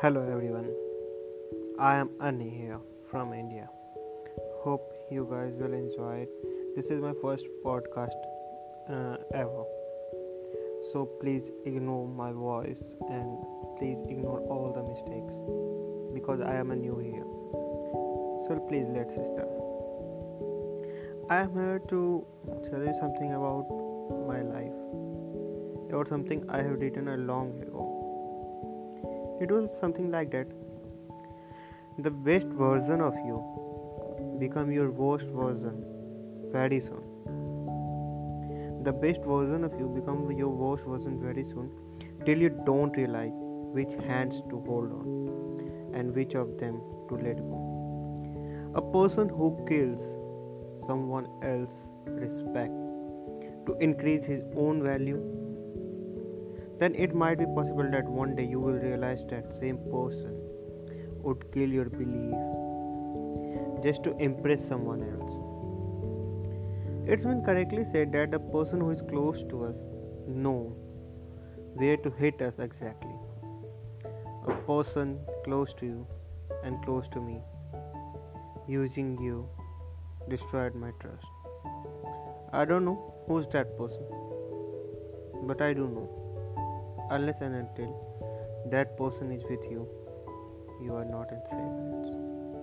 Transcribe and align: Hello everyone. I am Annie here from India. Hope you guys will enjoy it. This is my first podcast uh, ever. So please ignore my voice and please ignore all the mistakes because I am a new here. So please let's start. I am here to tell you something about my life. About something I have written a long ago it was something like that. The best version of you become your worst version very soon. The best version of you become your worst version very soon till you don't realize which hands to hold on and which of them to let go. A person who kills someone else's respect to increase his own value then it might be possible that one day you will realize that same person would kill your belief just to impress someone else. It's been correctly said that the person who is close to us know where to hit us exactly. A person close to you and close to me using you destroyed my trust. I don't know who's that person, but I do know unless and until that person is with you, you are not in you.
Hello 0.00 0.20
everyone. 0.30 0.68
I 1.80 1.96
am 1.96 2.10
Annie 2.20 2.50
here 2.50 2.80
from 3.10 3.32
India. 3.32 3.70
Hope 4.62 4.92
you 5.10 5.26
guys 5.30 5.54
will 5.58 5.72
enjoy 5.72 6.16
it. 6.24 6.76
This 6.76 6.90
is 6.90 7.00
my 7.00 7.14
first 7.22 7.46
podcast 7.64 8.18
uh, 8.90 9.16
ever. 9.32 9.64
So 10.92 11.08
please 11.22 11.50
ignore 11.64 12.06
my 12.06 12.30
voice 12.30 12.82
and 13.08 13.38
please 13.78 13.98
ignore 14.10 14.40
all 14.50 14.70
the 14.76 14.82
mistakes 14.82 15.34
because 16.12 16.42
I 16.42 16.56
am 16.56 16.72
a 16.72 16.76
new 16.76 16.98
here. 16.98 17.24
So 18.44 18.60
please 18.68 18.84
let's 18.90 19.14
start. 19.14 19.48
I 21.30 21.36
am 21.44 21.54
here 21.54 21.80
to 21.88 22.22
tell 22.68 22.84
you 22.84 22.94
something 23.00 23.32
about 23.32 23.66
my 24.28 24.42
life. 24.42 24.76
About 25.88 26.10
something 26.10 26.44
I 26.50 26.58
have 26.58 26.80
written 26.82 27.08
a 27.08 27.16
long 27.16 27.62
ago 27.62 27.95
it 29.40 29.50
was 29.50 29.68
something 29.80 30.10
like 30.10 30.30
that. 30.32 30.46
The 31.98 32.10
best 32.10 32.46
version 32.46 33.00
of 33.00 33.14
you 33.14 34.36
become 34.38 34.72
your 34.72 34.90
worst 34.90 35.26
version 35.26 35.84
very 36.52 36.80
soon. 36.80 37.02
The 38.84 38.92
best 38.92 39.20
version 39.26 39.64
of 39.64 39.78
you 39.78 39.88
become 39.88 40.30
your 40.32 40.48
worst 40.48 40.84
version 40.84 41.20
very 41.20 41.44
soon 41.44 41.70
till 42.24 42.38
you 42.38 42.50
don't 42.64 42.96
realize 42.96 43.32
which 43.78 43.92
hands 44.06 44.42
to 44.50 44.60
hold 44.66 44.90
on 44.92 45.92
and 45.94 46.14
which 46.14 46.34
of 46.34 46.58
them 46.58 46.80
to 47.08 47.16
let 47.16 47.36
go. 47.36 48.72
A 48.74 48.80
person 48.80 49.28
who 49.28 49.64
kills 49.68 50.00
someone 50.86 51.26
else's 51.42 51.76
respect 52.06 52.72
to 53.66 53.76
increase 53.80 54.24
his 54.24 54.42
own 54.56 54.82
value 54.82 55.20
then 56.78 56.94
it 56.94 57.14
might 57.14 57.38
be 57.38 57.46
possible 57.46 57.90
that 57.90 58.04
one 58.04 58.36
day 58.36 58.44
you 58.44 58.60
will 58.60 58.78
realize 58.86 59.24
that 59.30 59.54
same 59.54 59.78
person 59.90 60.34
would 61.22 61.44
kill 61.52 61.68
your 61.68 61.86
belief 61.86 62.34
just 63.82 64.02
to 64.04 64.16
impress 64.18 64.66
someone 64.66 65.02
else. 65.02 65.32
It's 67.08 67.24
been 67.24 67.42
correctly 67.42 67.84
said 67.92 68.12
that 68.12 68.30
the 68.30 68.38
person 68.38 68.80
who 68.80 68.90
is 68.90 69.00
close 69.08 69.42
to 69.50 69.64
us 69.64 69.76
know 70.26 70.76
where 71.74 71.96
to 71.96 72.10
hit 72.10 72.42
us 72.42 72.54
exactly. 72.58 73.14
A 74.48 74.54
person 74.66 75.18
close 75.44 75.72
to 75.80 75.86
you 75.86 76.06
and 76.64 76.84
close 76.84 77.08
to 77.12 77.20
me 77.20 77.40
using 78.68 79.16
you 79.22 79.48
destroyed 80.28 80.74
my 80.74 80.90
trust. 81.00 81.24
I 82.52 82.64
don't 82.64 82.84
know 82.84 83.14
who's 83.26 83.46
that 83.52 83.76
person, 83.78 84.04
but 85.44 85.62
I 85.62 85.72
do 85.72 85.86
know 85.88 86.25
unless 87.10 87.40
and 87.40 87.54
until 87.54 87.94
that 88.70 88.96
person 88.96 89.30
is 89.30 89.42
with 89.48 89.60
you, 89.70 89.88
you 90.82 90.94
are 90.94 91.04
not 91.04 91.30
in 91.30 91.40
you. 91.50 92.55